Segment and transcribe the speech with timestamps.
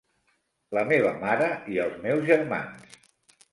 [0.77, 2.99] La meva mare i els meus germans.